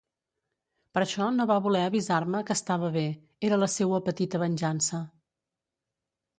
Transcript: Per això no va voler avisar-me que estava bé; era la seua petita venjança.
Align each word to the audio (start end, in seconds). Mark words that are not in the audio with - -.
Per 0.97 1.03
això 1.03 1.27
no 1.35 1.45
va 1.51 1.57
voler 1.65 1.83
avisar-me 1.89 2.41
que 2.49 2.57
estava 2.61 2.91
bé; 2.97 3.05
era 3.51 3.63
la 3.67 3.71
seua 3.77 4.03
petita 4.11 4.45
venjança. 4.49 5.07